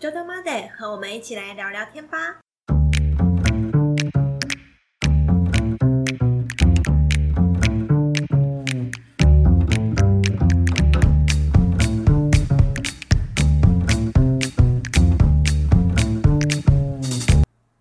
[0.00, 2.40] 就他妈的和我们一起来聊聊天吧。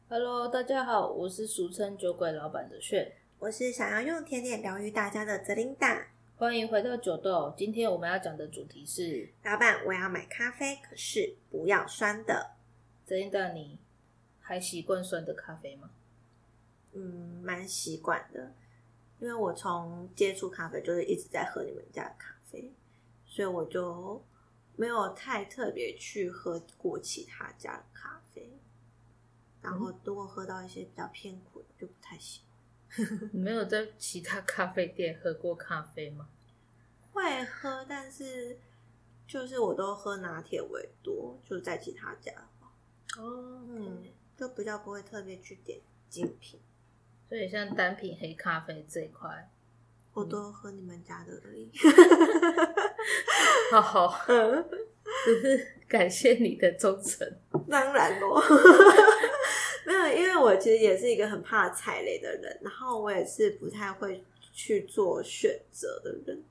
[0.10, 6.08] Hello，大家好，我是俗称酒鬼老板的炫，我是想要用甜点疗愈大家的泽琳达。
[6.40, 7.54] 欢迎回到九豆。
[7.58, 12.56] 今天我们要讲的主题是，老板，我要买咖啡，可是不要酸的。
[13.06, 13.78] 泽琳达，你
[14.40, 15.90] 还习惯酸的咖啡吗？
[16.94, 18.54] 嗯，蛮习惯的，
[19.20, 22.74] 因为我从接触咖啡就是一直在喝你们家的咖啡，
[23.26, 24.24] 所以我就
[24.78, 28.50] 没有太特别去喝过其他家的咖啡。
[29.62, 32.49] 然后如果喝到一些比较偏苦的，就不太喜欢。
[33.32, 36.28] 你没有在其他咖啡店喝过咖啡吗？
[37.14, 38.58] 会喝，但是
[39.28, 42.32] 就是我都喝拿铁为多，就在其他家
[43.18, 44.04] 哦，嗯，
[44.38, 46.60] 就比较不会特别去点精品，
[47.28, 49.50] 所以像单品黑咖啡这一块，
[50.14, 51.70] 我都喝你们家的而已。
[53.72, 54.26] 好好，
[55.26, 57.28] 只 是感谢你的忠诚。
[57.70, 58.42] 当然咯，
[60.04, 66.44] 没有，因为我其实也是一个很怕踩雷的人，然后我也是不太会去做选择的人，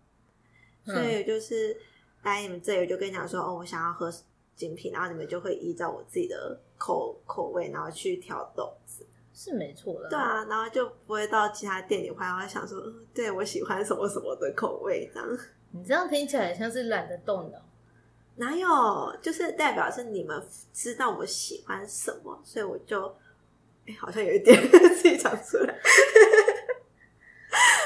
[0.84, 1.76] 所以就是
[2.22, 4.12] 来你们这里，我就跟你讲说，哦，我想要喝
[4.54, 9.06] 精品，然后你们就会依照我自己的口口味，然后去挑豆子。
[9.34, 15.38] 是没错的，对啊，然后就不会到其他店里会，然后想说，嗯，对我喜欢什么什么的口味这样。
[15.70, 17.58] 你这样听起来像是懒得动脑。
[18.34, 19.16] 哪有？
[19.22, 23.14] 就是代表是你们知道我喜欢什么，所以我就，
[23.88, 25.74] 哎，好像有一点 自己讲出来。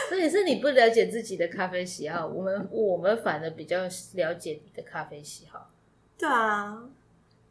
[0.09, 3.78] 所以是你不了解自己的咖啡喜好，我们我们反而比较
[4.14, 5.70] 了解你的咖啡喜好。
[6.19, 6.83] 对啊，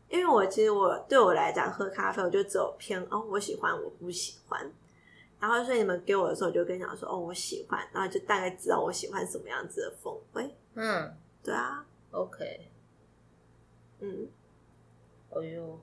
[0.09, 4.71] 因为我其实我对我来讲喝咖啡，我就只有偏哦，我喜欢，我不喜欢。
[5.39, 10.55] 然后所以你们给我的时候，我就跟你讲说哦，我喜欢，然后就大概知道我喜欢什么样子的风味。
[10.75, 11.11] 嗯
[11.43, 12.69] 对啊，，OK，
[14.01, 14.27] 嗯，
[15.31, 15.79] 哎呦，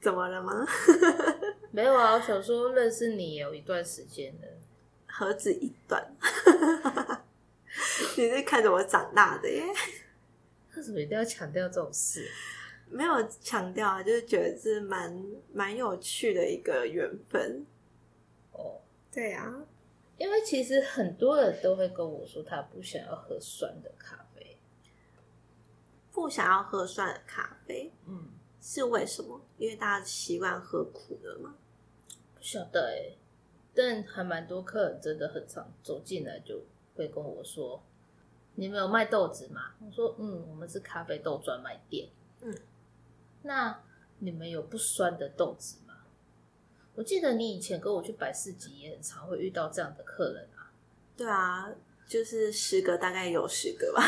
[0.00, 0.64] 怎么了吗？
[1.70, 4.48] 没有啊，我想说认识你有一段时间了。
[5.06, 6.14] 何止一段？
[8.16, 9.62] 你是看着我长大的耶，
[10.76, 12.28] 为什么一定要强调这种事？
[12.88, 17.66] 没有强调啊，就是觉得是蛮蛮有趣的一个缘分。
[18.52, 18.80] 哦，
[19.12, 19.66] 对啊，
[20.16, 24.56] 因为其实很多人都会跟我说，他不想要喝酸的咖啡。
[26.12, 28.28] 不想要喝酸的咖啡嗯，
[28.70, 29.40] 是为什么？
[29.56, 31.54] 因为大家习惯喝苦的嘛。
[32.34, 33.16] 不晓得哎、
[33.74, 36.60] 但还蛮多客人真的很常走进来就
[36.94, 37.82] 会跟我说
[38.56, 42.10] ：“你们有卖豆子吗？”我说：“嗯，我们是咖啡豆专卖店。”
[42.42, 42.54] 嗯，
[43.42, 43.82] 那
[44.18, 45.94] 你们有不酸的豆子吗？
[46.94, 50.70] 我记得你以前跟我去百事集也很常会遇到这样的客人啊。
[51.16, 51.72] 对啊，
[52.06, 54.02] 就是十个大概有十个吧，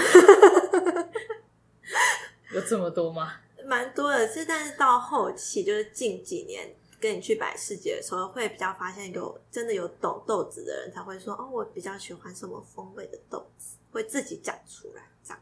[2.53, 3.41] 有这么多吗？
[3.71, 4.27] 蛮多的。
[4.27, 15.41] 是，但是到后期就是近几年跟你去百事节的时候，会比较发现有真的有懂豆子的人才会说哦，我比较喜欢什么风味的豆子，会自己讲出来这样。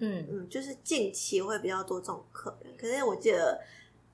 [0.00, 3.58] 嗯，嗯，就是近期会比较多这种客人，可是我记得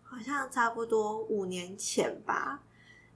[0.05, 2.63] 好像差不多五年前吧，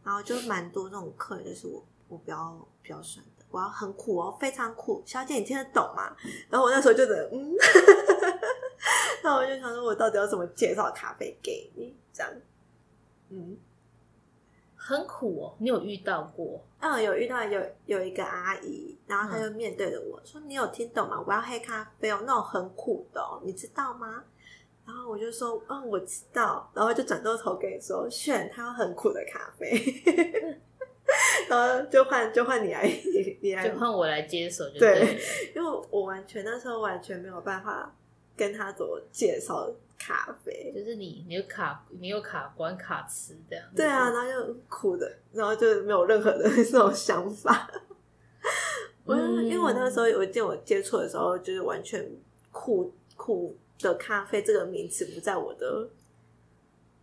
[0.02, 6.16] 然后就蛮多这种客人，就是我我比较比较酸的，我要很苦哦，非常苦，小姐你听得懂吗？
[6.50, 7.54] 然后我那时候就觉得嗯，
[9.22, 11.96] 那我就想说，我到底要怎么介绍咖啡给你？
[12.12, 12.32] 这样，
[13.30, 13.56] 嗯。
[14.84, 15.54] 很苦哦。
[15.60, 16.60] 你有遇到过？
[16.80, 21.22] 嗯，有遇到有有一个阿姨，然后她就面对着我说：“你有听懂吗？
[21.24, 24.24] 我要黑咖啡哦，那种很苦的、哦，你知道吗？”
[24.84, 29.70] 然后我就说：“嗯，我知道。”然后就转过头跟你说：“选，他要很苦的咖啡。
[31.48, 35.20] ”然后就换就换你来，你你来就，换我来接手就对对。
[35.54, 37.94] 因为我完全那时候完全没有办法
[38.36, 40.72] 跟他怎么介绍咖啡。
[40.74, 43.64] 就是你，你有卡，你有卡关卡词这样。
[43.74, 47.70] 对啊，，然后就苦的，然后就没有任何的那种想法。
[49.04, 52.08] 我、嗯因为我那个时候，我见我接触的时候，就是完全
[52.50, 55.88] 苦苦的咖啡这个名词不在我的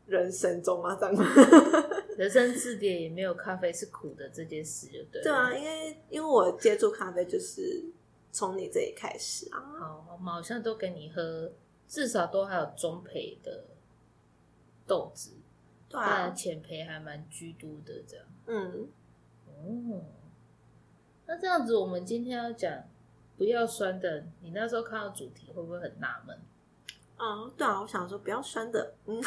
[0.07, 1.15] 人生中啊，这样？
[2.17, 5.23] 人生字典也没有咖啡是苦的这件事，就对了。
[5.23, 7.81] 对啊，因为因为我接触咖啡就是
[8.31, 9.59] 从你这里开始啊。
[9.79, 11.51] 好，我好像都给你喝，
[11.87, 13.65] 至少都还有中培的
[14.85, 15.31] 豆子，
[15.87, 18.25] 对但啊，浅培还蛮居多的这样。
[18.45, 18.87] 嗯，
[19.47, 20.01] 哦，
[21.25, 22.83] 那这样子，我们今天要讲
[23.37, 26.39] 不要酸的，你那时候看到主题会不会很纳闷？
[27.17, 29.21] 嗯，对啊，我想说不要酸的，嗯，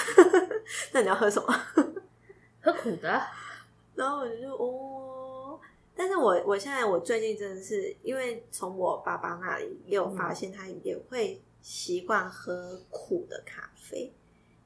[0.94, 1.52] 那你要喝什么？
[2.62, 3.20] 喝苦的。
[3.94, 5.01] 然后我就哦，
[6.02, 14.12] 但是我我现在我最近真的是因为从我爸爸那里也有发现，他也会习惯喝苦的咖啡，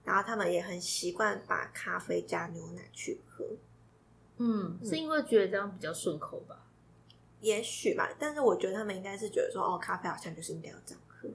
[0.03, 3.45] 然后他们也很习惯把咖啡加牛奶去喝，
[4.39, 6.65] 嗯，是因为觉得这样比较顺口吧？
[7.43, 11.29] 也许吧，但是我觉得他们应该是觉得说，哦，咖啡好像就是应该要这样喝，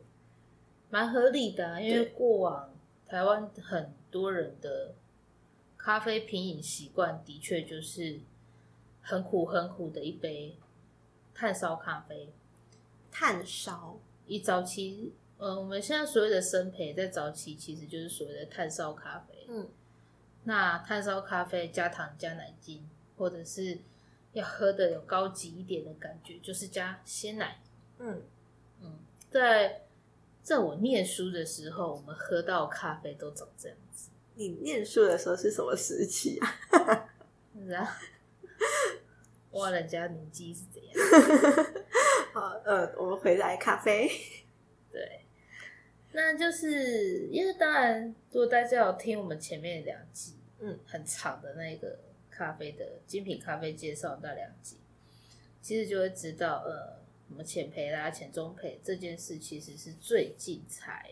[0.89, 2.13] 蛮合理的啊、因为对。
[2.13, 2.73] 过往
[3.05, 4.95] 台湾很多人的
[5.77, 8.19] 咖啡品饮习惯的确就是
[9.01, 10.55] 很苦很苦的一杯
[11.33, 12.29] 炭烧咖啡。
[13.11, 19.45] 炭烧，以早期，呃，我们现在所谓的生培，在早期其实就是所谓的炭烧咖啡。
[19.49, 19.67] 嗯
[20.43, 23.77] 那炭烧咖啡加糖加奶精，或者是
[24.33, 27.61] 要喝的有高级一点的感觉，就是加鲜奶。
[27.99, 28.23] 嗯，
[28.81, 28.97] 嗯，
[29.29, 29.83] 在
[30.41, 37.07] 在我念书的时候，我们喝到咖啡都长这样子，你念书的时候是什么时期啊？
[37.67, 37.91] 然 后
[39.51, 40.93] 哇，人家年纪是怎样？
[42.33, 44.09] 好，呃，我们回来咖啡，
[44.89, 45.25] 对，
[46.13, 51.99] 那就是因为当然，如果大家有听我们前面两集，嗯，很长的那个
[52.29, 54.77] 咖啡的精品咖啡介绍那两集，
[55.61, 61.11] 其实就会知道，呃，什么浅焙啦、浅中焙这件事，其实是最近才，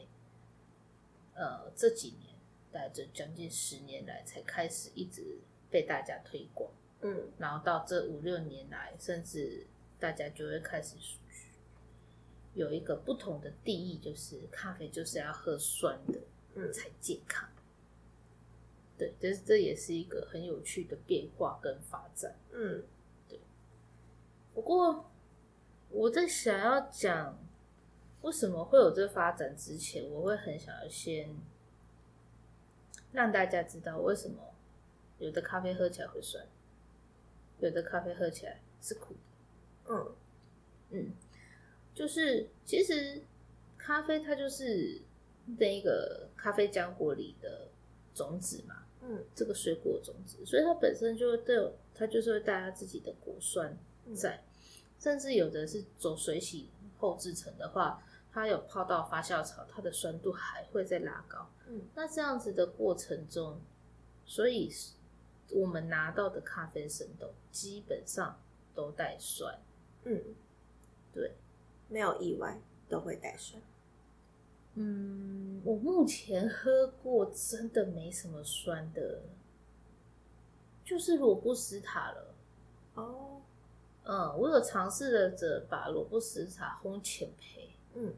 [1.34, 2.34] 呃，这几年，
[2.72, 5.40] 大概这将近十年来才开始一直
[5.70, 6.72] 被大家推广。
[7.02, 7.32] 嗯。
[7.38, 9.66] 然后到这五六年来，甚至
[10.00, 10.96] 大家就会开始
[12.54, 16.20] 有一个不同的定义，就是咖啡就是要喝酸的
[16.56, 16.72] 嗯。
[16.74, 17.50] 才健康。
[18.98, 22.36] 对，这这也是一个很有趣的变化跟发展。
[22.52, 22.84] 嗯。
[23.28, 23.40] 对。
[24.54, 25.10] 不过
[25.90, 27.40] 我在想要讲
[28.22, 31.34] 为什么会有这发展之前，我会很想要先
[33.14, 34.54] 让大家知道为什么
[35.18, 36.46] 有的咖啡喝起来会酸，
[37.60, 39.94] 有的咖啡喝起来是苦的。
[39.94, 40.16] 嗯。
[40.92, 41.12] 嗯，
[41.94, 43.22] 就是其实
[43.78, 45.02] 咖啡它就是
[45.58, 47.68] 那个咖啡浆果里的
[48.16, 49.24] 种子嘛，嗯。
[49.36, 53.78] 这个水果种子，所以它本身就会都有，它就是会带它自己的果酸
[54.16, 54.44] 在，
[55.00, 61.50] 甚至有的是走水洗后制成的话，它有泡到发酵槽，它的酸度还会再拉高。
[61.68, 61.82] 嗯。
[61.94, 63.62] 那这样子的过程中，
[64.26, 64.72] 所以
[65.52, 68.40] 我们拿到的咖啡生豆基本上
[68.76, 69.60] 都带酸，
[70.04, 70.22] 嗯，
[71.14, 71.34] 对。
[71.92, 72.56] 没有意外
[72.88, 73.60] 都会带酸。
[74.76, 79.24] 嗯，我目前喝过真的没什么酸的，
[80.86, 82.36] 就是罗布斯塔了。
[82.94, 83.42] 哦，
[84.04, 88.14] 嗯，我有尝试了着把罗布斯塔烘浅焙，嗯，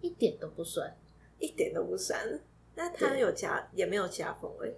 [0.00, 0.96] 一点都不酸。
[1.38, 2.40] 一点都不酸。
[2.74, 4.74] 那它有加也没有加风味。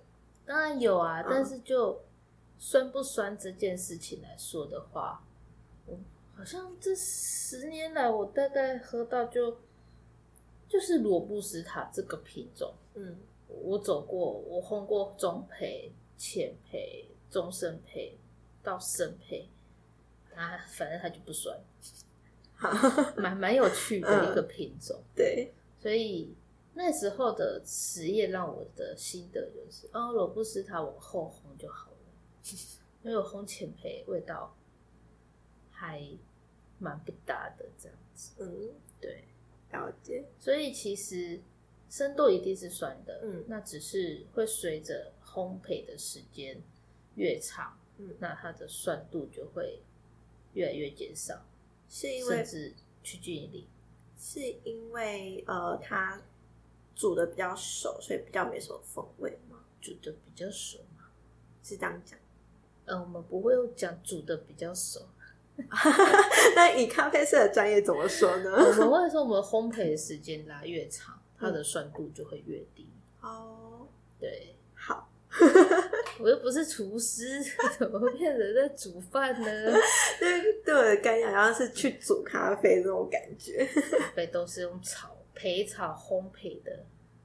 [0.46, 1.26] 当然有啊，嗯。
[1.28, 2.00] 但是就
[2.58, 5.22] 酸不酸这件事情来说的话，
[5.86, 5.98] 我
[6.36, 9.58] 好像这十年来我大概喝到就
[10.68, 12.72] 就是罗布斯塔这个品种。
[12.94, 13.16] 嗯。
[13.48, 15.88] 我走过，我烘过中焙、
[16.18, 18.10] 浅焙、中深焙
[18.60, 19.44] 到深焙，
[20.34, 21.56] 啊，反正它就不酸，
[22.56, 22.68] 好，
[23.16, 25.00] 蛮蛮有趣的一个品种。
[25.14, 26.34] 对，所以
[26.78, 31.96] 那时候的实验让我的心得就是，哦，罗布斯塔往后烘就好了，
[33.02, 34.54] 因为我烘浅焙味道
[35.70, 36.06] 还
[36.78, 38.32] 蛮不搭的这样子。
[38.38, 39.24] 嗯，对，
[39.72, 40.26] 了解。
[40.38, 41.40] 所以其实
[41.88, 46.60] 生豆一定是酸的，嗯那只是会随着烘焙的时间
[47.14, 49.80] 越长，嗯那它的酸度就会
[50.52, 51.42] 越来越减少，
[51.88, 53.66] 是因为甚至趋近于零。
[54.18, 56.20] 是因为呃，它
[56.96, 59.58] 煮的比较熟，所以比较没什么风味嘛？
[59.80, 61.04] 煮的比较熟嘛，
[61.62, 62.18] 是这样讲？
[62.86, 65.00] 呃，我们不会有讲煮的比较熟，
[66.56, 68.50] 那以咖啡色的专业怎么说呢？
[68.52, 72.88] 我们会说我们烘焙的时间拉越长，它的酸度就会越低。
[73.20, 73.86] 哦，
[74.20, 75.10] 对，好，
[76.20, 77.42] 我又不是厨师，
[77.78, 79.72] 怎么变成在煮饭呢？
[80.20, 83.66] 对对我的概念好像是去煮咖啡那种感觉。
[83.98, 86.84] 咖啡都是用炒、焙草、烘焙的，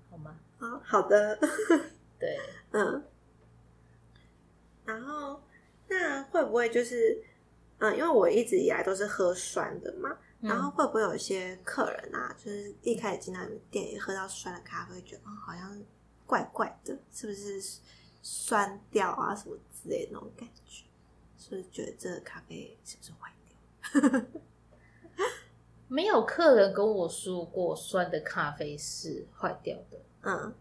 [0.09, 0.37] 好吗？
[0.59, 1.39] 啊好的，
[2.19, 2.37] 对，
[2.71, 3.03] 嗯。
[4.85, 5.41] 然后，
[5.87, 7.23] 那会不会就是，
[7.79, 15.81] 嗯，因为我一直以来都是喝酸的嘛，然后会不会有一些客人啊，就是一开始进到你们店里喝到酸的咖啡，觉得啊、好像
[16.25, 17.79] 怪怪的，是不是
[18.21, 20.83] 酸掉啊什么之类的那种感觉？
[21.37, 24.21] 是不是觉得这个咖啡是不是坏掉？
[25.91, 30.53] 没有客人跟我说过酸的咖啡是坏掉的，嗯。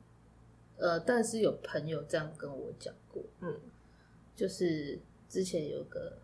[0.76, 3.60] 呃，但是有朋友这样跟我讲过，嗯。
[4.34, 6.18] 就是之前有个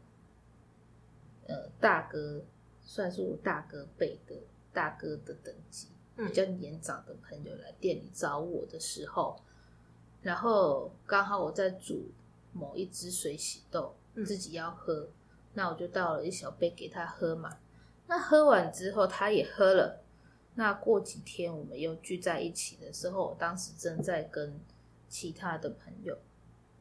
[1.47, 2.43] 呃大哥，
[2.83, 4.35] 算是我大哥辈的
[4.73, 5.87] 大哥的等级，
[6.17, 6.27] 嗯。
[6.27, 9.41] 比较年长的朋友来店里找我的时候，
[10.21, 12.11] 然后刚好我在煮
[12.53, 14.25] 某一支水洗豆，嗯。
[14.25, 15.09] 自己要喝，
[15.55, 17.57] 那我就倒了一小杯给他喝嘛。
[18.09, 20.03] 那喝完之后，他也喝了。
[20.55, 24.59] 那过几天我们又聚在一起的时候，我当时正在跟
[25.09, 26.17] 其他的朋友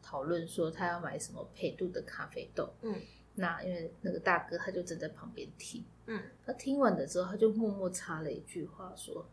[0.02, 2.74] 讨论说他要买什么配度的咖啡豆。
[2.82, 2.96] 嗯
[3.38, 9.28] 那因为那个大哥他就正在旁边听，嗯他听完了之后，他就默默插了一句话说：“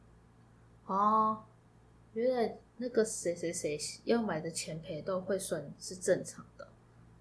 [0.86, 1.44] 哦，
[2.12, 6.66] 原来那个谁谁谁要买的前培豆会算是正常的。”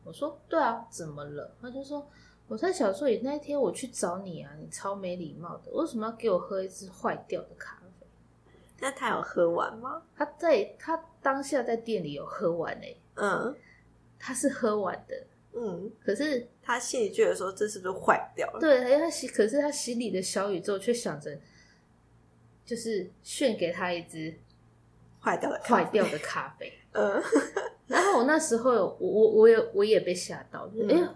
[0.04, 2.10] 我说：“对啊，怎么了？”他就说
[2.52, 8.06] ：“我在想说，你那一天我去找你啊，你超没礼貌的，为什么要给我喝一支坏掉的咖啡
[8.82, 13.56] 那他有喝完吗？？”他在他当下在店里有喝完诶、嗯
[14.20, 15.16] 他是喝完的，
[15.54, 18.60] 嗯，可是他心里觉得说这是不是坏掉了？
[18.60, 21.40] 对，他心，可是他心里的小宇宙却想着，
[22.66, 24.38] 就是炫给他一支
[25.22, 26.74] 坏掉的咖啡坏掉的咖啡。
[26.92, 27.24] 嗯
[27.88, 31.16] 然后我那时候，我我我也我也被吓到，哎呀，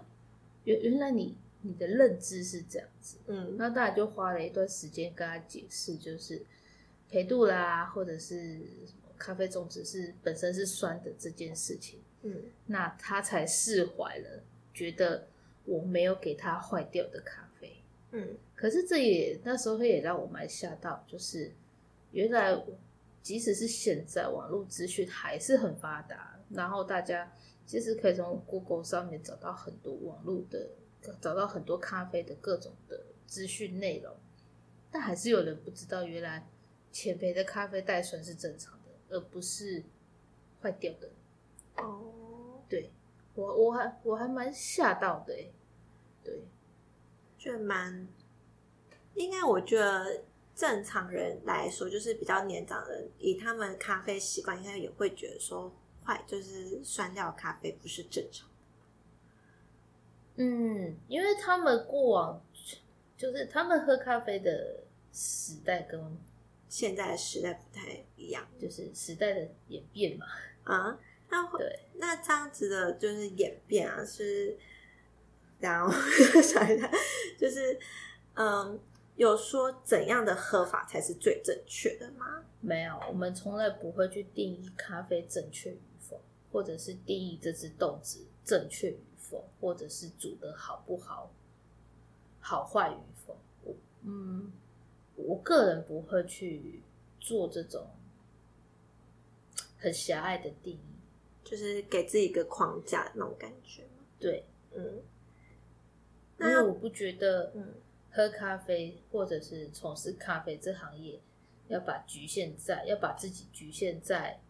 [0.66, 3.16] 原原来你你的认知是这样子。
[3.26, 6.44] 嗯那大家就花了一段时间跟他解释，就是
[7.08, 14.42] 培度啦，或者是什么咖啡种子是本身是酸的这件事情，嗯那他才释怀了，
[14.74, 15.28] 觉得
[15.64, 17.82] 我没有给他坏掉的咖啡。
[18.12, 21.52] 嗯可是这也那时候也让我蛮吓到，就是
[22.12, 22.56] 原来
[23.22, 27.32] 即使是现在网络资讯还是很发达，然后大家
[27.66, 30.70] 其实可以从 Google 上面找到很多网络的，
[31.20, 34.14] 找到很多咖啡的各种的资讯内容，
[34.90, 36.48] 但还是有人不知道，原来
[36.92, 39.82] 浅焙的咖啡带酸是正常的，而不是
[40.62, 41.10] 坏掉的。
[41.76, 42.90] 哦，对
[43.34, 45.52] 我我还我还蛮吓到的欸
[46.24, 46.44] 对。
[47.38, 48.08] 就蛮
[49.14, 55.72] 应该，我觉得正常人来说，就是比较年长的人，以他们咖啡习惯，应该也会觉得说
[56.06, 58.48] 坏，就是酸掉咖啡不是正常。
[60.36, 62.40] 嗯，因为他们过往
[63.16, 66.00] 就是他们喝咖啡的时代跟
[66.68, 70.26] 现在的时代不太一样就是时代的演变嘛，
[70.64, 70.98] 啊。
[71.28, 74.56] 那会对，那这样子的，就是演变啊，是，
[75.58, 75.90] 然后
[76.40, 76.88] 想一下，
[77.36, 77.76] 就是
[78.34, 78.78] 嗯，
[79.16, 82.44] 有说怎样的喝法才是最正确的吗？
[82.60, 85.76] 没有，我们从来不会去定义咖啡正确
[86.56, 91.30] 或者是定义这只豆子正确与否，或者是煮的好不好、
[92.40, 93.36] 好坏与否。
[93.62, 94.50] 我嗯，
[95.16, 96.82] 我个人不会去
[97.20, 97.90] 做这种
[99.76, 100.80] 很狭隘的定义。
[101.44, 104.02] 就是给自己一个框架那种感觉吗？
[104.18, 105.02] 对，嗯，
[106.40, 107.74] 因为我不觉得嗯
[108.10, 111.20] 喝咖啡或者是从事咖啡这行业，
[111.68, 114.40] 要把局限在要把自己局限在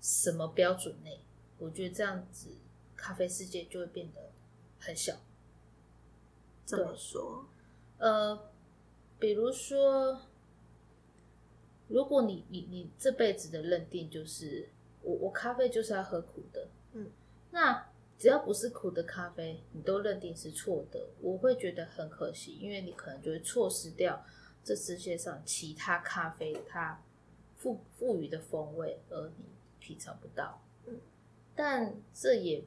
[0.00, 1.20] 什么标准内，
[1.60, 2.48] 我觉得这样子
[2.96, 4.32] 咖啡世界就会变得
[4.80, 5.14] 很小。
[6.64, 7.46] 怎么说？
[7.98, 8.50] 呃，
[9.18, 10.22] 比如说，
[11.88, 14.70] 如果你你你这辈子的认定就是
[15.02, 17.10] 我我咖啡就是要喝苦的，嗯，
[17.50, 24.24] 那只要不是苦的咖啡，你都认定是错的，我会觉得很可惜，因为你可能就会错失掉
[24.62, 27.02] 这世界上其他咖啡它
[27.56, 29.44] 赋赋予的风味，而你
[29.78, 30.62] 品尝不到。
[31.60, 32.64] 嗯，但这也，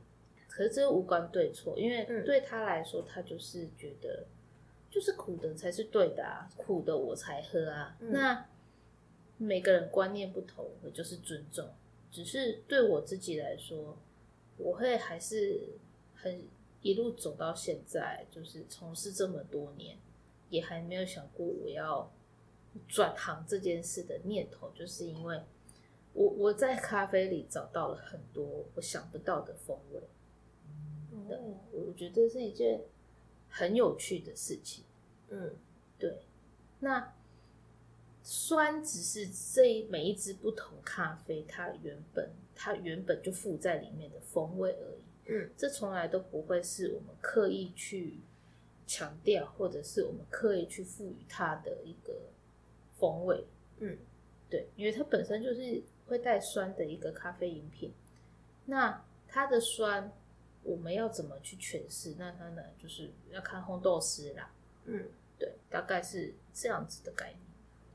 [0.47, 4.25] 可是这无关对错，因为嗯对他来说，他就是觉得
[4.89, 7.97] 就是苦的才是对的啊，苦的我才喝啊。
[7.99, 8.45] 嗯那
[9.37, 11.67] 每个人观念不同，我就是尊重。
[12.11, 13.97] 只是对我自己来说，
[14.57, 15.59] 我会还是
[16.13, 16.43] 很
[16.83, 19.97] 一路走到现在，就是从事这么多年，
[20.49, 22.09] 也还没有想过我要
[22.87, 25.41] 转行这件事的念头，就是因为
[26.13, 30.01] 我我在咖啡里找到了很多我想不到的风味。
[31.71, 32.81] 我觉得是一件
[33.49, 34.83] 很有趣的事情。
[35.29, 35.55] 嗯
[35.97, 36.19] 对，
[36.79, 37.13] 那
[38.21, 45.01] 酸只是这一每一支不同咖啡它原本它原本就附在里面的风味而已。
[45.25, 48.19] 嗯这从来都不会是我们刻意去
[48.85, 52.13] 强调，或者是我们刻意去赋予它的一个
[52.97, 53.45] 风味。
[53.79, 53.97] 嗯
[54.49, 57.93] 对，因为它本身就是会带酸的一个咖啡饮品。
[58.65, 60.11] 那它的酸，
[60.63, 62.15] 我们要怎么去诠释？
[62.17, 64.51] 那它呢，就是要看烘豆师啦。
[64.85, 67.39] 嗯对，大概是这样子的概念。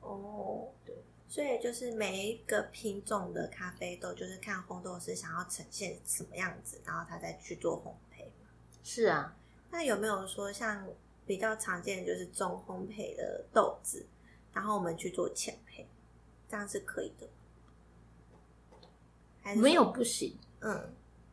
[0.01, 0.95] 哦，对，
[1.29, 8.49] 所以就是每一个品种的咖啡豆，就是看烘豆师想要呈现什么样子，然后他再去做烘焙嘛。
[8.83, 9.37] 是啊，
[9.71, 10.87] 那有没有说像
[11.27, 14.05] 比较常见的就是中烘焙的豆子，
[14.53, 15.87] 然后我们去做浅焙，
[16.49, 17.33] 这样是可以的吗？
[19.49, 20.93] 还是没有不行，嗯，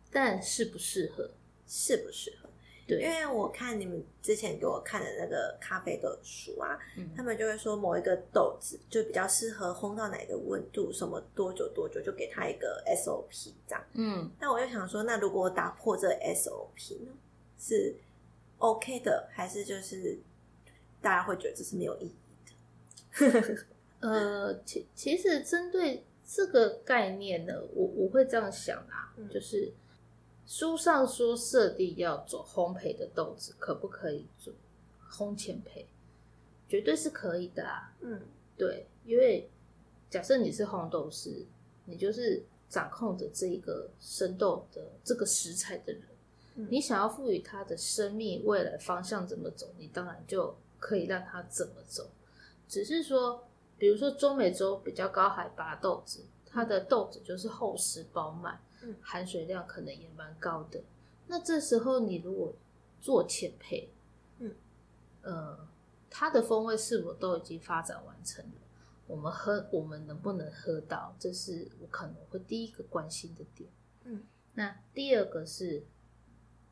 [0.10, 1.30] 但适不适合？
[1.68, 2.48] 适不适合？
[2.88, 13.84] 对，因为我看你们之前给我看的那个咖啡豆的书啊，嗯他们就会说某一个豆子就比较适合烘到哪个温度，什么多久多久，就给它一个 SOP 这样。
[13.96, 17.12] 嗯，那我就想说，那如果我打破这 SOP 呢，
[17.60, 17.94] 是
[18.60, 20.18] OK 的，还是就是
[21.02, 22.16] 大家会觉得这是没有意义
[23.20, 23.66] 的？
[24.08, 29.72] 呃，其其实针对这个概念呢，我我会这样想啊，嗯就是
[30.48, 34.54] 书上说设定要做烘焙的豆子，可不可以做
[35.10, 35.86] 烘前焙？
[36.68, 37.94] 绝对是可以的啊。
[38.02, 38.20] 嗯
[38.58, 39.50] 对，因为
[40.10, 41.46] 假设你是烘豆师，
[41.86, 46.02] 你就是掌控着这一个生豆的这个食材的人，
[46.56, 52.10] 嗯你想要赋予它的生命未来方向怎么走，你当然就可以让它怎么走。
[52.68, 60.82] 只是说，比如说中美洲比较高海拔豆子，它的豆子就是厚实饱满，嗯含水量可能也蛮高的。
[61.28, 62.54] 那这时候你如果
[63.02, 63.88] 做浅焙，
[64.40, 64.56] 嗯，
[65.22, 65.68] 呃，
[66.10, 68.62] 它的风味是否都已经发展完成了？
[69.08, 71.16] 我们喝，我们能不能喝到？
[71.20, 73.70] 这是我可能会第一个关心的点。
[74.04, 75.86] 嗯，那第二个是，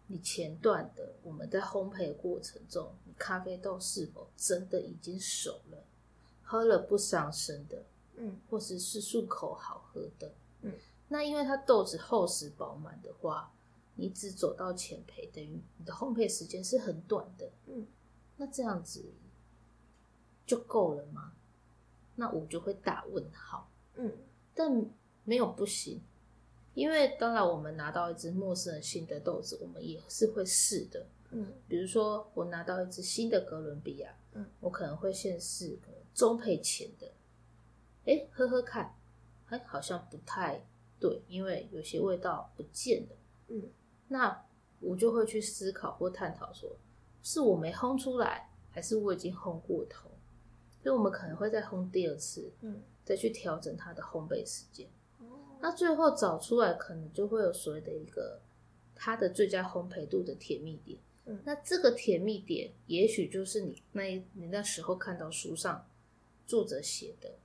[0.07, 5.83] 你前段的我们在烘焙过程中，你咖啡豆是否真的已经熟了，
[6.53, 7.83] 喝了不伤身的，
[8.17, 10.31] 嗯或者是漱口好喝的。
[10.61, 10.71] 嗯，
[11.07, 13.51] 那因为它豆子厚实饱满的话，
[13.95, 17.49] 你只走到浅焙，等于你的烘焙时间是很短的。
[17.65, 17.87] 嗯，
[18.37, 19.03] 那这样子
[20.45, 21.33] 就够了吗？
[22.15, 23.67] 那我就会打问号。
[23.95, 24.11] 嗯
[24.53, 24.85] 但
[25.23, 25.99] 没有不行，
[26.75, 31.03] 因为当然我们拿到一只陌生人新的豆子，我们也是会试的。
[31.31, 37.11] 嗯比如说我拿到一只新的哥伦比亚，嗯，我可能会先试个中配前的，
[38.05, 38.95] 哎，喝喝看，
[39.47, 40.65] 哎，好像不太
[40.99, 43.15] 对，因为有些味道不见了。
[43.47, 43.69] 嗯
[44.07, 44.45] 那
[44.79, 46.77] 我就会去思考或探讨说，
[47.23, 50.09] 是我没烘出来，还是我已经烘过头？
[50.81, 54.87] 所以我们可能会再烘第二次，嗯，再去调整它的烘焙时间。
[55.19, 55.25] 哦
[55.61, 58.41] 那最后找出来，可能就会有所谓的一个
[58.93, 60.99] 它的最佳烘焙度的甜蜜点。
[61.25, 65.87] 嗯那这个甜蜜点，也许就是你那一你那时候看到书上
[66.45, 67.37] 作者写的，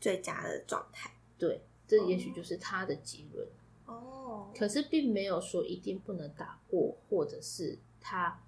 [0.00, 1.14] 最佳的状态。
[1.38, 3.46] 对，这也许就是他的结论。
[3.86, 8.42] 哦，可是并没有说一定不能打过，或者是他，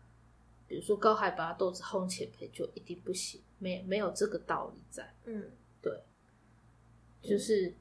[0.67, 5.15] 比如说高海拔豆子烘浅焙就一定不行，没没有这个道理在。
[5.25, 5.51] 嗯
[5.83, 6.03] 对，
[7.23, 7.75] 就是，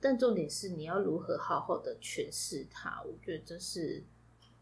[0.00, 4.04] 但重点是你要如何好好的诠释它，我觉得这是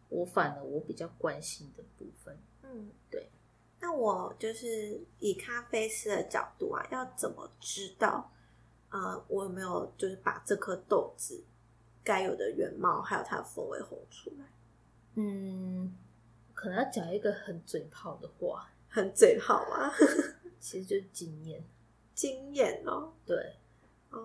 [0.09, 2.38] 我反而我比较关心的部分。
[2.62, 3.29] 嗯，对。
[3.81, 8.31] 那我就是以咖啡师的角度啊，要怎么知道，
[8.90, 11.43] 呃，我有没有就是把这颗豆子
[12.05, 14.45] 该有的原貌还有它的风味烘出来？
[15.14, 15.97] 嗯，
[16.55, 19.90] 可能要讲一个很嘴炮的话， 很嘴炮吗？
[20.61, 21.64] 其实就是经验。
[22.14, 23.57] 经验哦，对，
[24.11, 24.21] 哦，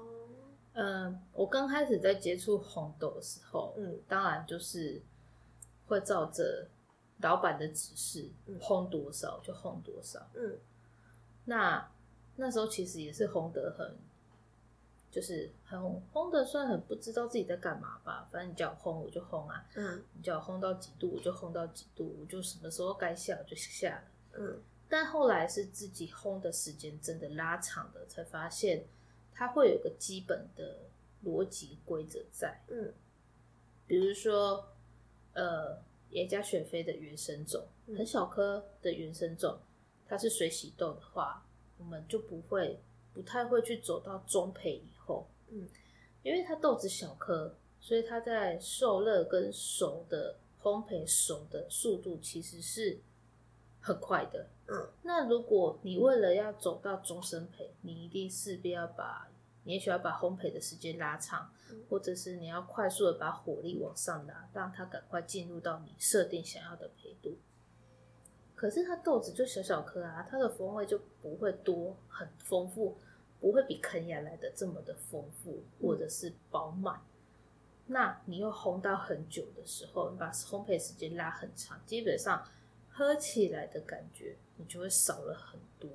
[0.73, 5.01] 嗯，我刚开始在接触红豆的时候，嗯当然就是
[5.87, 6.67] 会照着
[7.21, 10.19] 老板的指示嗯烘多少就烘多少。
[10.33, 10.57] 嗯
[11.45, 11.89] 那
[12.35, 13.95] 那时候其实也是烘得很，
[15.11, 15.79] 就是很
[16.13, 18.27] 烘的，算很不知道自己在干嘛吧。
[18.31, 24.03] 反正你叫我烘我就烘啊，嗯你叫我烘到几度我就烘到几度，我就什么时候该下我就下了。
[24.37, 28.85] 嗯但后来是自己烘的时间真的拉长了，才发现
[29.31, 30.77] 它会有个基本的
[31.23, 32.61] 逻辑规则在。
[32.67, 32.93] 嗯
[33.87, 34.67] 比如说，
[35.33, 35.77] 呃，
[36.15, 39.57] 耶加雪菲的原生种，嗯很小颗的原生种，
[40.07, 41.45] 它是水洗豆的话，
[41.77, 42.79] 我们就不会
[43.13, 45.67] 不太会去走到中培以后，嗯，
[46.23, 52.97] 因为它豆子小颗，所以它在受热跟熟的烘焙熟的速度其实是
[53.81, 54.47] 很快的。
[54.67, 59.29] 嗯，那如果你为了要走到终身培，你一定势必要把，
[59.65, 61.51] 你也许要把烘焙的时间拉长，
[61.89, 67.37] 或者是你要快速的把火力往上拉，让它赶快进入到你设定想要的培度。
[68.55, 72.95] 可是它豆子就小小颗啊，它的风味就不会多很丰富，
[73.41, 77.01] 不会比肯亚来的这么的丰富或者是饱满。
[77.87, 82.47] 那你又烘到很久的时候，你把烘焙时间拉很长，基本上
[82.89, 85.89] 喝起来的感觉你就会少了很多。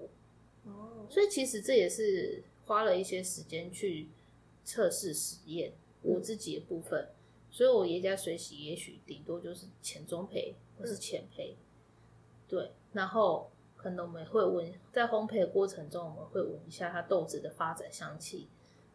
[0.64, 4.06] 哦，所以其实这也是花了一些时间去
[4.64, 7.08] 测试实验我自己的部分。
[7.50, 11.56] 所以我爷家水洗也许顶多就是浅中培或是浅培，
[12.46, 18.46] 对，然后可能我们会闻在烘焙的过程中，我们会闻一下它豆子的发展香气。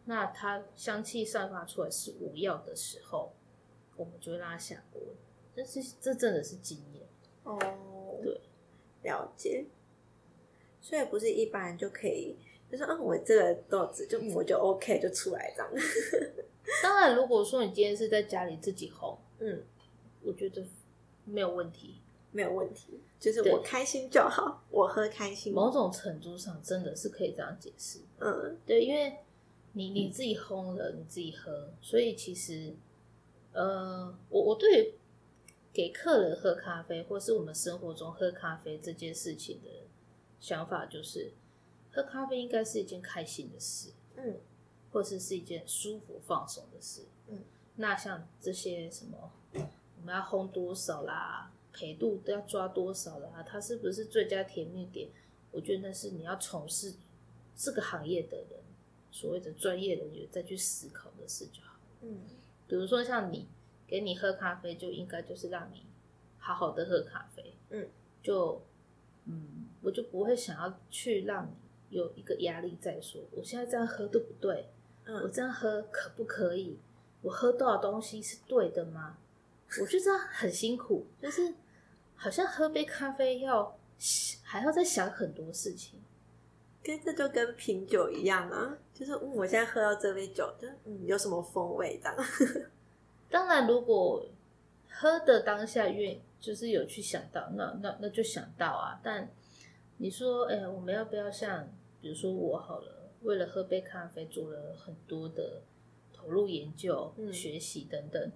[0.05, 3.33] 那它香气散发出来是无药的时候，
[3.97, 5.01] 我们就会让它下锅。
[5.53, 7.05] 这是这真的是经验。
[7.43, 7.59] 哦，
[8.23, 8.39] 对，
[9.03, 9.65] 了解。
[10.79, 12.37] 所以不是一般人就可以，
[12.75, 15.71] 就说啊，我这个豆子就我就 OK 就出来这样。
[16.83, 19.63] 当然，如果说你今天是在家里自己烘，嗯，
[20.23, 20.63] 我觉得
[21.25, 22.01] 没有问题。
[22.31, 25.53] 没有问题，就是我开心就好，我喝开心。
[25.53, 27.99] 某种程度上真的是可以这样解释。
[28.19, 29.19] 嗯对，因为
[29.71, 32.75] 你你自己烘了，你自己喝，所以其实，
[33.53, 34.95] 呃，我我对
[35.71, 39.69] 给客人喝咖啡，或是我们生活中喝咖啡这件事情的
[40.41, 41.31] 想法，就是
[41.95, 44.37] 喝咖啡应该是一件开心的事，嗯
[44.91, 47.05] 或是是一件舒服放松的事。
[47.27, 47.39] 嗯，
[47.77, 55.09] 那像这些什么，我们要烘多少啦，陪度都要抓多少啦，它是不是最佳甜蜜点？
[55.51, 56.95] 我觉得那是你要从事
[57.55, 58.59] 这个行业的人，
[59.09, 61.77] 所谓的专业人员再去思考的事就好。
[62.01, 62.19] 嗯
[62.67, 63.47] 比如说像你
[63.87, 65.85] 给你喝咖啡，就应该就是让你
[66.39, 67.55] 好好的喝咖啡。
[67.69, 67.87] 嗯，
[68.21, 68.61] 就
[69.25, 71.51] 嗯，我就不会想要去让你
[71.95, 74.67] 有一个压力在说，我现在这样喝对不对？
[75.07, 76.77] 我嗯这样喝可不可以？
[77.21, 79.17] 我喝多少东西是对的吗？
[79.81, 81.53] 我觉得这样很辛苦，就是
[82.15, 83.77] 好像喝杯咖啡要
[84.43, 85.99] 还要再想很多事情。
[86.83, 92.15] 跟这就跟品酒一样啊，就是嗯，我现在喝到这杯酒，就嗯有什么风味的。
[93.29, 94.23] 当然，如果
[94.91, 98.99] 喝的当下愿就是有去想到，那那那就想到啊。
[99.01, 99.27] 但
[99.97, 101.67] 你说，哎、我们要不要像，
[102.05, 105.63] 比如说我好了，为了喝杯咖啡做了很多的
[106.13, 108.31] 投入研究、嗯学习等等，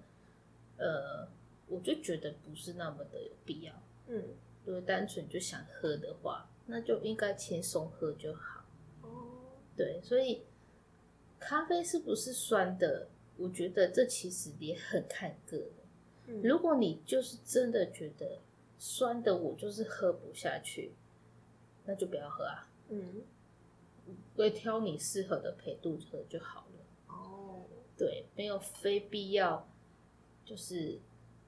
[0.78, 1.28] 呃，
[1.68, 3.74] 我就觉得不是那么的有必要。
[4.08, 4.24] 嗯
[4.66, 8.66] 如果单纯就想喝的话，那就应该轻松喝就好。
[9.04, 9.38] 哦
[9.78, 10.42] 对，所以
[11.38, 13.08] 咖啡是不是酸的？
[13.38, 15.70] 我觉得这其实也很看个人。
[16.26, 18.40] 嗯如果你就是真的觉得
[18.80, 20.92] 酸的，我就是喝不下去，
[21.86, 23.22] 那就不要喝啊，嗯
[24.36, 26.86] 会挑你适合的陪度喝就好了。
[27.08, 27.62] 哦
[27.98, 29.68] 对，没有非必要，
[30.46, 31.00] 就是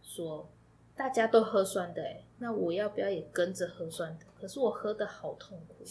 [0.01, 0.49] 说
[0.95, 4.25] 大家都喝酸的、欸，那我要不要也跟着喝酸的？
[4.39, 5.83] 可是我喝的好痛苦，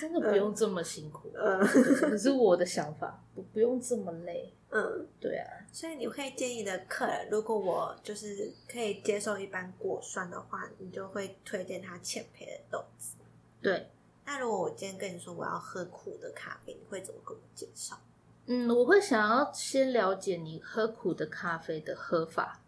[0.00, 1.30] 真的不用这么辛苦。
[1.34, 4.52] 嗯可是我的想法，不不用这么累。
[4.70, 13.14] 嗯，对啊，所以你会建议的客人，如果我就是可以接受一般果酸的话，你就会推荐他浅焙的豆子。
[13.62, 13.88] 对，
[14.24, 18.00] 那如果我今天跟你说我要喝苦的咖啡，你会怎么跟我介绍？
[18.46, 22.60] 嗯，我会想要先了解你喝苦的咖啡的喝法，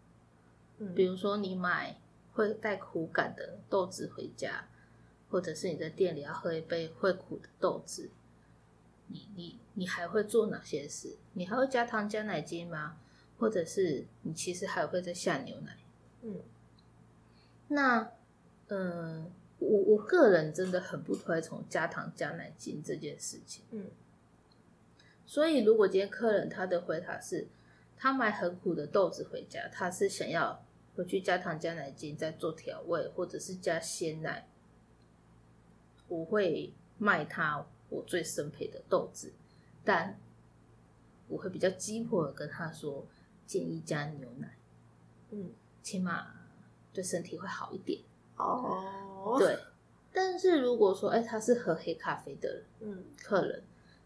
[0.77, 1.99] 嗯比如说你买
[2.33, 4.67] 会带苦感的豆子回家，
[5.29, 8.09] 或者是你在店里要喝一杯会苦的豆子，
[9.07, 11.17] 你你你还会做哪些事？
[11.33, 12.97] 你还会加糖加奶精吗？
[13.39, 15.77] 或者是你其实还会再下牛奶？
[16.23, 16.41] 嗯
[17.67, 18.11] 那，
[18.69, 23.63] 嗯，我我个人真的很不推崇加糖加奶精这件事情。
[23.71, 23.89] 嗯
[25.25, 27.49] 所以，如果今天客人他的回答是，
[27.97, 30.63] 他买很苦的豆子回家，他是想要
[30.95, 34.47] 回去加糖加奶精再做调味，或者是加鲜奶，
[36.07, 39.33] 我会卖他我最生配的豆子，
[39.83, 40.17] 但
[41.27, 43.05] 我会比较鸡婆的跟他说，
[43.45, 44.55] 建议加牛奶，
[45.31, 45.51] 嗯
[45.83, 46.27] 起码
[46.93, 47.99] 对身体会好一点。
[48.37, 49.59] 哦，，对，
[50.13, 52.63] 但是如果说，哎、他是喝黑咖啡的。
[52.79, 53.03] 嗯。
[53.21, 53.63] 客人，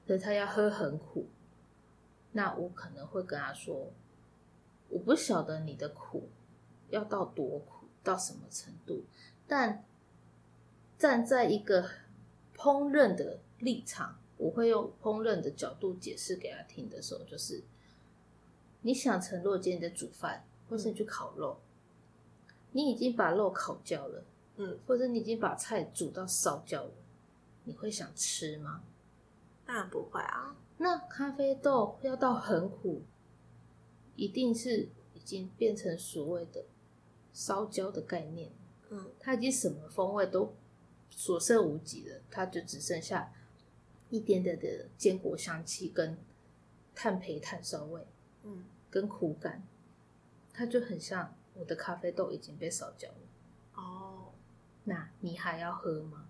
[0.07, 1.27] 所以他要喝很苦，
[2.31, 3.91] 那我可能会跟他说，
[4.89, 6.29] 我不晓得你的苦
[6.89, 9.03] 要到多苦，到什么程度，
[9.47, 9.85] 但
[10.97, 11.83] 站在一个
[12.55, 17.63] 烹饪的立场，我会用烹饪的角度解释给他听的时候，就是
[18.81, 21.59] 你想成，如果今天你在煮饭，或是你去烤肉，
[22.71, 24.23] 你已经把肉烤焦了，
[24.57, 26.93] 嗯，或者你已经把菜煮到烧焦了，
[27.65, 28.83] 你会想吃吗？
[29.65, 30.55] 当然不会啊。
[30.77, 33.03] 那咖啡豆要到很苦，
[34.15, 36.65] 一定是已经变成所谓的
[37.31, 38.51] 烧焦的概念，
[38.89, 40.53] 嗯它已经什么风味都
[41.09, 43.31] 所剩无几了，它就只剩下
[44.09, 46.17] 一点点的坚果香气跟
[46.95, 48.05] 炭焙炭烧味
[48.43, 49.63] 嗯跟苦感，
[50.51, 53.15] 它就很像我的咖啡豆已经被烧焦了。
[53.75, 54.31] 哦，
[54.83, 56.27] 那你还要喝吗？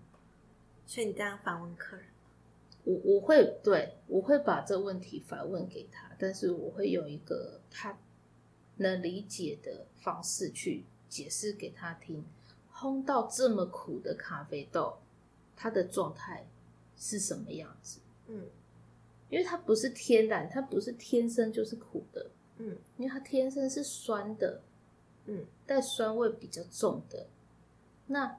[0.86, 2.06] 所以你这样反问客人，
[2.84, 7.98] 我我会对我会把这问题反问给他，但是我会用一个他
[8.76, 12.24] 能理解的方式去解释给他听。
[12.74, 14.98] 烘到这么苦的咖啡豆，
[15.54, 16.44] 它的状态
[16.96, 18.00] 是什么样子？
[18.26, 18.46] 嗯
[19.30, 24.60] 因为它不是天然，它不是天生就是苦的，嗯因为它天生是酸的，
[25.26, 27.26] 嗯带酸味比较重的。
[28.06, 28.38] 那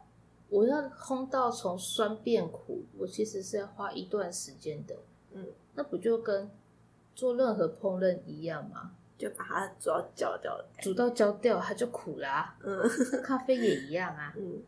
[0.50, 4.96] 我要烘到从酸变苦，我其实是要花一段时间的。
[5.32, 6.50] 嗯，那不就跟
[7.16, 8.96] 做任何烹饪一样吗？
[9.18, 14.34] 就把它煮到焦掉的，煮到焦掉，它就苦啦、嗯那咖啡也一样啊。
[14.36, 14.62] 嗯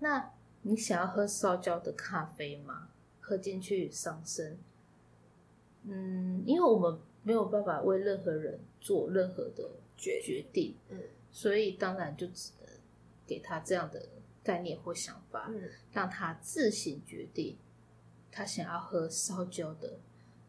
[0.00, 2.88] 那你想要喝烧焦的咖啡吗？
[3.20, 4.58] 喝进去伤身。
[5.84, 10.98] 嗯，因为我们没有办法为任何人做任何的决决定，嗯
[11.32, 12.68] 所以当然就只能
[13.26, 14.08] 给他这样的
[14.42, 17.56] 概念或想法，嗯让他自行决定
[18.32, 19.98] 他想要喝烧焦的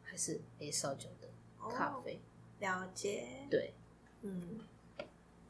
[0.04, 1.28] 还是没烧焦的
[1.70, 2.20] 咖啡。
[2.60, 3.74] 了解，对，
[4.22, 4.60] 嗯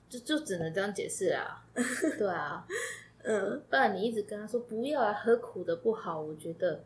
[0.09, 1.65] 就就只能这样解释啊。
[2.17, 2.65] 对啊，
[3.23, 6.85] 嗯不然你一直跟他说不要啊，喝苦的不好，我觉得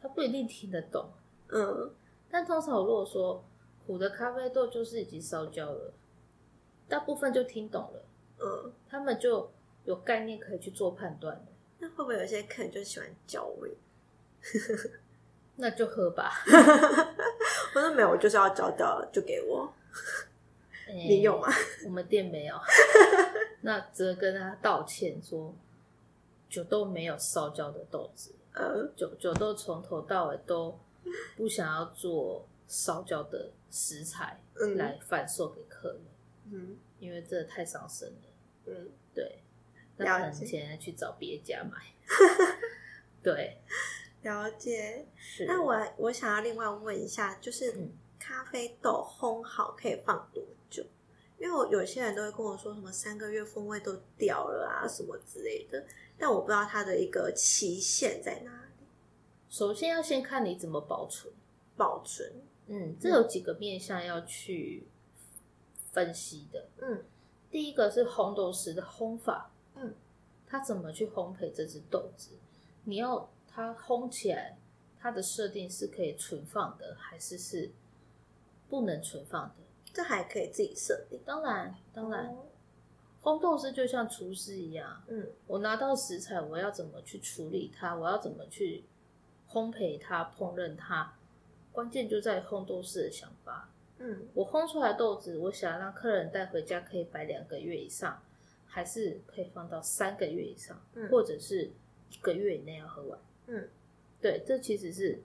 [0.00, 1.10] 他不一定听得懂。
[1.48, 1.92] 嗯
[2.28, 3.44] 但通常我如果说
[3.84, 5.92] 苦的咖啡豆就是已经烧焦了，
[6.90, 8.02] 大部分就听懂了，
[8.40, 9.50] 嗯，他们就
[9.84, 11.42] 有概念可以去做判断。
[11.78, 13.70] 那会不会有些客人就喜欢焦味？
[15.56, 16.32] 那就喝吧。
[17.74, 19.72] 我说没有，我就是要焦掉了，就给我。
[20.88, 21.48] 你你有吗？
[21.84, 22.54] 我们店没有，
[23.62, 25.54] 那只能跟他道歉说，
[26.48, 30.76] 酒豆没有烧焦的豆子，呃，酒酒豆从头到尾都
[31.36, 36.04] 不想要做烧焦的食材嗯来贩售给客人，嗯
[36.98, 38.22] 因为这太伤身了。
[38.66, 39.42] 嗯，对，
[39.96, 41.78] 那可能了解钱去找别家买。
[43.22, 43.58] 对，
[44.22, 45.06] 了解。
[45.16, 45.46] 是。
[45.46, 50.84] 那我我想要另外问一下，就是嗯咖啡豆烘好可以放多久？
[51.38, 55.86] 因为我有些人都会跟我说什么三个月风味都掉了啊，什么之类的，
[56.18, 58.84] 但我不知道它的一个期限在哪里，
[59.48, 61.32] 首先要先看你怎么保存。
[61.76, 62.30] 保存。
[62.66, 64.86] 嗯，这有几个面向要去
[65.92, 66.66] 分析的。
[66.80, 67.04] 嗯
[67.50, 69.92] 第一个是烘豆师的烘法，嗯，
[70.46, 72.30] 他怎么去烘焙这只豆子？
[72.84, 74.56] 你要它烘起来，
[75.00, 77.72] 它的设定是可以存放的，还是是
[78.68, 79.54] 不能存放的？
[79.92, 81.18] 这还可以自己设定。
[81.24, 82.46] 当然，当然，哦
[83.20, 87.96] 烘豆师就像厨师一样，嗯我拿到食材，我要怎么去处理它？
[87.96, 88.84] 我要怎么去
[89.50, 91.12] 烘焙它、烹饪它？
[91.72, 93.68] 关键就在于烘豆师的想法。
[94.00, 98.22] 嗯我烘出来的豆子，我想让客人带回家可以摆两个月以上，
[98.66, 101.70] 还是可以放到三个月以上，嗯或者是
[102.10, 103.18] 一个月以内要喝完。
[103.46, 103.68] 嗯，
[104.20, 105.22] 对，这其实是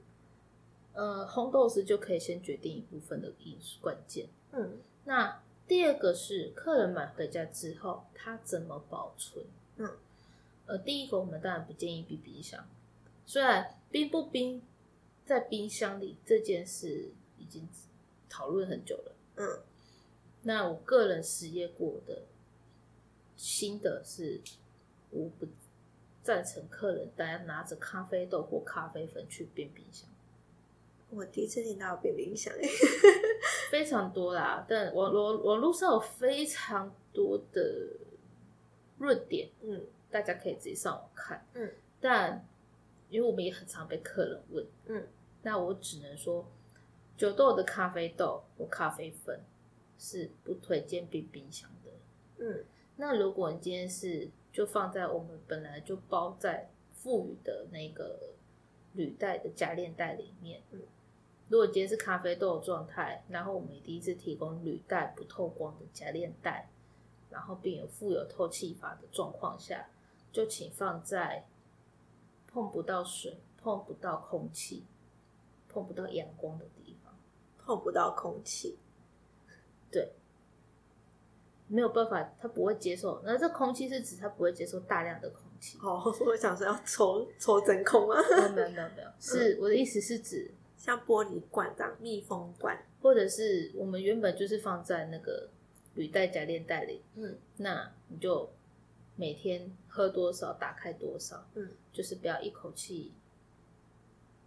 [0.93, 4.27] 呃烘豆子就可以先决定一部分的饮食关键。
[4.51, 9.45] 嗯那第二个是客人买回家之后，他怎么保存？
[9.77, 9.89] 嗯，
[10.65, 12.67] 呃，第一个我们当然不建议冰冰箱，
[13.25, 14.61] 虽然冰不冰
[15.25, 17.67] 在冰箱里这件事已经
[18.35, 19.15] 讨论很久了。
[19.37, 19.61] 嗯
[20.41, 22.23] 那我个人实验过的
[23.37, 24.41] 新的是，
[25.09, 25.47] 我不
[26.21, 30.09] 赞成客人大家拿着咖啡豆或咖啡粉去冰冰箱，
[31.09, 32.53] 我第一次听到冰冰箱，
[33.71, 34.65] 非常多啦。
[34.69, 37.61] 但网网网络上有非常多的
[38.99, 41.47] 论点，嗯大家可以自己上网看。
[41.53, 42.45] 嗯，但
[43.09, 45.07] 因为我们也很常被客人问，嗯，
[45.41, 46.45] 那我只能说，
[47.17, 49.41] 酒豆的咖啡豆或咖啡粉
[49.97, 51.91] 是不推荐冰冰箱的。
[52.37, 52.65] 嗯
[52.97, 58.33] 那如果你今天是就放在我们本来就包在富裕的那个
[58.93, 60.81] 履带的夹链袋里面，嗯，
[61.49, 66.69] 如果今天是咖啡豆的状态，然后我们第一次提供履带不透光的夹链袋，
[67.29, 69.89] 然后并有富有透气法的状况下，
[70.31, 71.45] 就请放在
[72.47, 74.85] 碰不到水、碰不到空气、
[75.67, 76.84] 碰不到阳光的地方。
[77.65, 78.77] 碰不到空气。
[79.91, 80.11] 对，
[81.67, 83.21] 没有办法，他不会接受。
[83.23, 85.77] 那这空气是指他不会接受大量的空气。
[85.81, 92.77] 哦， 我想说要抽抽真空啊，没有没有没有没有，是我的意思是指，像玻璃罐这样，密封罐。
[93.01, 95.47] 或者是我们原本就是放在那个
[95.93, 98.49] 履带夹链袋里，嗯那你就
[99.15, 103.13] 每天喝多少，打开多少，嗯，就是不要一口气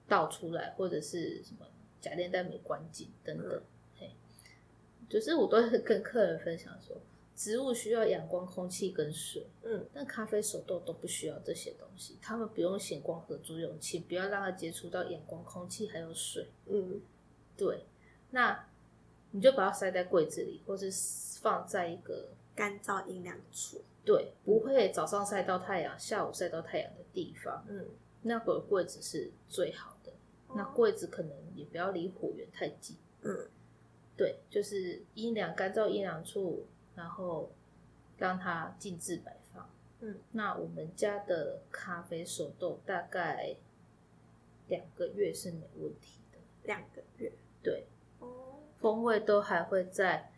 [0.09, 1.67] 倒出来，或者是什么
[2.01, 3.63] 夹链带没关紧等等，嗯
[3.99, 4.11] 嘿，
[5.09, 6.97] 就是我都会跟客人分享说，
[7.35, 16.47] 植物需要阳光、空气跟水，嗯，但咖啡手豆都不需要这些东西，他们不用显光合作用器，不要让它接触到阳光、空气还有水。
[16.67, 17.01] 嗯
[17.57, 17.85] 对，
[18.31, 18.69] 那
[19.33, 20.91] 你就把它塞在柜子里，或是
[21.41, 27.65] 放在一个干燥阴凉处，对不会早上晒到太阳、下午晒到太阳的地方。
[27.69, 27.85] 嗯，
[28.23, 29.98] 那个柜子是最好的。
[30.55, 32.97] 那哦柜子可能也不要离火源太近。
[33.23, 33.49] 嗯
[34.17, 37.53] 对，就是阴凉、干燥阴凉处，然后
[38.17, 39.71] 让它静置摆放。
[40.01, 43.57] 嗯，那我们家的咖啡手豆大概
[44.67, 46.39] 两个月是没问题的。
[46.65, 47.33] 两个月，
[47.63, 47.87] 对，
[48.19, 50.33] 哦，风味都还会在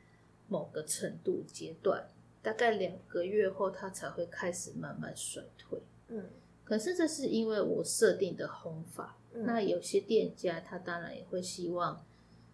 [0.47, 2.07] 某个程度阶段，
[2.43, 5.81] 大概两个月后它才会开始慢慢衰退。
[6.09, 6.29] 嗯
[6.71, 9.45] 可是这是因为我设定的烘法，嗯。
[9.45, 12.07] 那有些店家他当然也会希望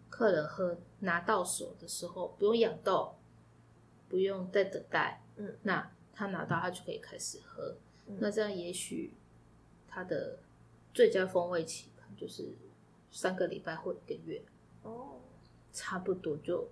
[0.09, 3.14] 客人喝拿到手的时候不用养豆，
[4.09, 7.76] 不用再等待，嗯，那他拿到他就可以开始喝，
[8.07, 8.16] 嗯。
[8.18, 9.12] 那这样也许
[9.87, 10.38] 他的
[10.94, 12.57] 最佳风味期可能就是
[13.11, 14.42] 三个礼拜或一个月，
[14.83, 15.20] 哦，
[15.74, 16.66] 差不多就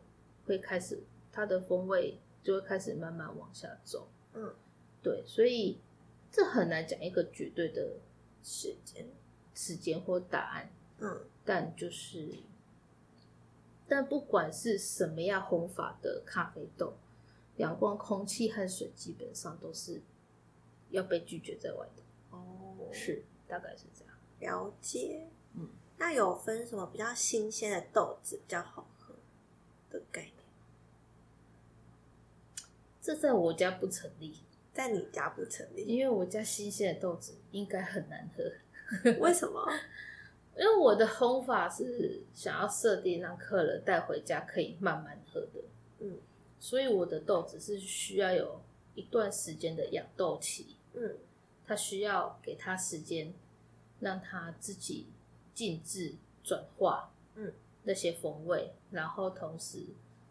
[0.47, 0.99] 会开始
[1.31, 4.55] 它的风味就会开始慢慢往下走，嗯，
[5.03, 5.79] 对，所以
[6.35, 8.01] 这很难讲一个绝对的
[8.43, 9.07] 时间，
[9.55, 10.69] 时间或答案，
[10.99, 12.35] 嗯但就是，
[13.87, 16.95] 但不管是什么样烘法的咖啡豆，
[17.59, 20.03] 阳光、空气和水基本上都是
[20.91, 22.03] 要被拒绝在外的，
[22.37, 24.13] 哦，是大概是这样。
[24.41, 25.29] 了解。
[25.53, 25.69] 嗯，
[25.99, 29.15] 那有分什么比较新鲜的豆子比较好喝
[29.89, 30.35] 的概念？
[33.01, 34.39] 这在我家不成立，
[34.75, 38.45] 在你家不成立，因为我家新鲜的豆子应该很难喝。
[39.21, 39.67] 为什么？
[40.57, 45.61] 因为我的烘法是想要设定让客人带回家可以慢慢喝的，
[46.01, 46.19] 嗯
[46.61, 48.61] 所以我的豆子是需要有
[48.95, 51.17] 一段时间的养豆期，嗯
[51.67, 53.33] 它需要给它时间，
[54.01, 55.09] 让它自己
[55.55, 59.87] 静置转化，嗯，那些风味，然后同时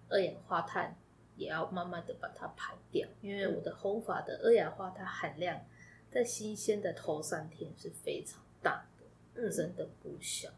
[0.07, 0.95] 二氧化碳
[1.35, 5.65] 也要慢慢的把它排掉，因为我的烘法的二氧化碳含量
[6.11, 9.05] 在新鲜的头三天是非常大的。
[9.41, 10.49] 嗯，真的不小。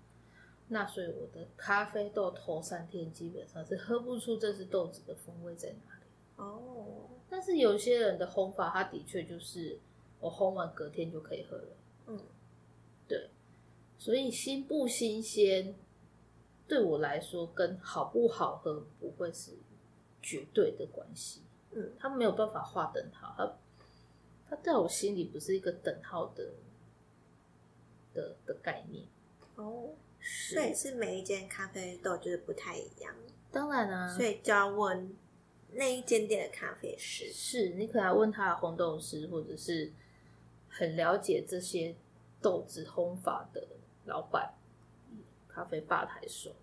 [0.67, 6.05] 那所以我的咖啡豆头三天基本上是喝不出这只豆子的风味在哪里。
[6.37, 9.79] 哦，但是有些人的烘法，它的确就是
[10.19, 11.67] 我烘完隔天就可以喝了。
[12.07, 12.19] 嗯
[13.07, 13.29] 对，
[13.99, 15.75] 所以新不新鲜，
[16.67, 19.51] 对我来说跟好不好喝不会是
[20.25, 21.41] 绝对的关系。
[21.71, 23.57] 嗯，他没有办法划等号，他
[24.49, 26.53] 他在我心里不是一个等号的
[28.11, 29.05] 的的概念。
[29.55, 33.13] 哦，是所以是每一间咖啡豆就是不太一样，
[33.51, 35.15] 当然啊，所以就要问
[35.73, 37.31] 那一间店的咖啡师。
[37.31, 39.91] 是你可能要问他的烘豆师，或者是
[40.69, 41.95] 很了解这些
[42.41, 43.67] 豆子烘法的
[44.05, 44.55] 老板、
[45.47, 46.55] 咖啡吧台手。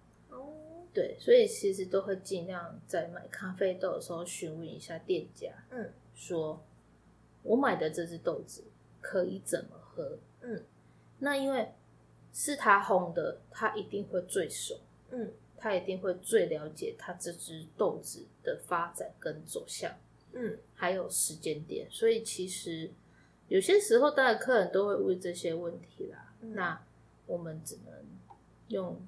[0.92, 6.62] 哦，对，所以其实都会尽量在买咖啡豆的时候询问一下店家，嗯，说
[7.42, 8.64] 我买的这只豆子
[9.00, 10.18] 可以怎么喝？
[10.42, 10.64] 嗯，
[11.18, 11.72] 那因为
[12.32, 19.92] 是他烘的，他一定会最熟，嗯他一定会最了解他这只豆子的发展跟走向。
[20.32, 22.90] 嗯还有时间点，所以其实
[23.48, 26.34] 有些时候，当然客人都会问这些问题啦。
[26.40, 26.84] 嗯那
[27.26, 27.94] 我们只能
[28.68, 29.00] 用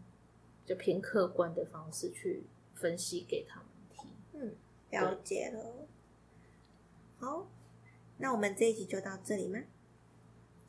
[0.64, 4.11] 就偏客观的方式去分析给他们听。
[4.33, 4.55] 嗯，
[4.90, 5.87] 了解了。
[7.18, 7.46] 好，
[8.18, 9.61] 那我们这一集就到这里吗？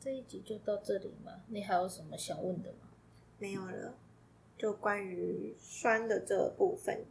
[0.00, 1.32] 这一集就到这里吗？
[1.48, 2.88] 你还有什么想问的吗？
[3.38, 3.94] 没有了，
[4.56, 7.04] 就关于酸的这部分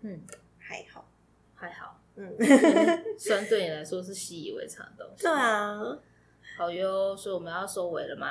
[0.00, 0.20] 嗯，
[0.58, 1.08] 还好。
[1.54, 2.36] 还好，嗯
[3.18, 5.24] 酸对你来说是习以为常的东西。
[5.24, 5.98] 对，啊，
[6.58, 8.26] 好哟，所以我们要收尾了吗？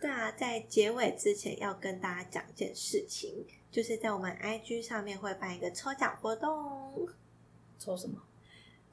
[0.00, 7.06] 对啊，在结尾之前要跟大家讲一件事情，就是在我们 IG 上面会办一个抽奖活动，
[7.78, 8.18] 抽什么？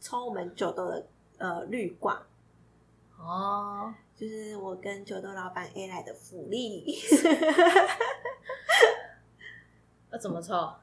[0.01, 2.27] 抽我们九豆的呃绿挂，
[3.17, 6.83] 哦，就是我跟九豆老板 A 来的福利。
[10.11, 10.73] 要怎么抽？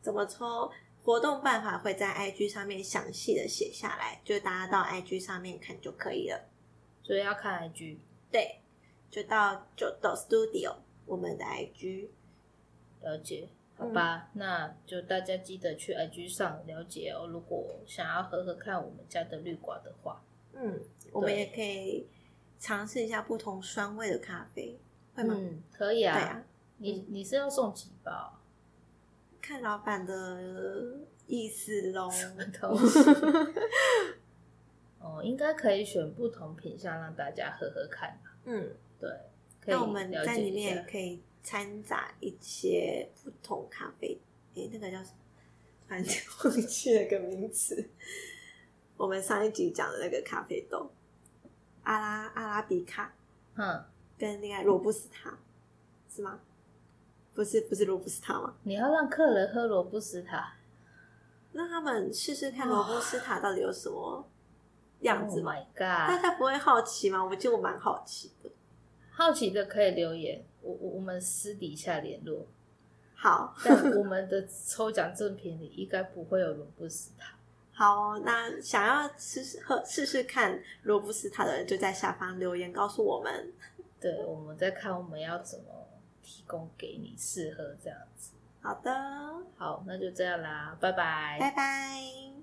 [0.00, 0.70] 怎么抽？
[1.02, 6.40] 活动办法会在 IG 上面详细的写下来，就大家到 IG 上面看就可以了。
[7.08, 7.96] 所以要看 IG。
[8.30, 8.60] 对，
[9.10, 12.08] 就到九豆 Studio 我们的 IG。
[13.00, 17.26] 了解，好吧，那就大家记得去 IG 上了解哦。
[17.26, 20.20] 如果想要喝喝看我们家的绿瓜的话，
[20.52, 20.78] 嗯，
[21.12, 22.06] 我们也可以
[22.58, 24.78] 尝试一下不同酸味的咖啡，
[25.14, 25.34] 会吗？
[25.38, 26.14] 嗯，可以啊。
[26.18, 26.44] 对啊，
[26.76, 28.34] 你你是要送几包？
[29.40, 32.10] 看老板的意思喽。
[32.10, 32.98] 什么东西？
[35.00, 38.36] 哦，应该可以选不同品相让大家喝喝看吧。
[38.44, 39.08] 嗯，对，
[39.60, 44.18] 可以那我们在里面也可以掺杂一些不同咖啡，
[44.54, 45.16] 诶，那个叫什么？
[45.86, 47.88] 反正 忘记了个名词。
[48.96, 50.90] 我们上一集讲的那个咖啡豆，
[51.84, 53.14] 阿拉阿拉比卡
[53.54, 53.84] 嗯，
[54.18, 55.38] 跟那个罗布斯塔，
[56.10, 56.40] 是吗？
[57.32, 58.56] 不是，不是罗布斯塔吗？
[58.64, 60.54] 你要让客人喝罗布斯塔
[61.52, 64.28] 那他们试试看罗布斯塔到底有什么
[65.00, 66.22] 样子 Oh 吗？my 那 god！
[66.22, 67.24] 他不会好奇吗？
[67.24, 68.50] 我觉得我蛮好奇的。
[69.10, 72.46] 好奇的可以留言，我我我们私底下联络。
[73.14, 77.34] 好， 但我们的抽奖赠品里应该不会有罗布斯塔。
[77.72, 83.52] 好哦，那想要试试喝试试看罗布斯塔的人，就在下方留言告诉我们。
[84.00, 85.64] 对，我们再看我们要怎么
[86.22, 88.32] 提供给你适合这样子。
[88.60, 88.92] 好的，
[89.56, 91.38] 好，那就这样啦，拜拜。
[91.40, 92.37] 拜拜。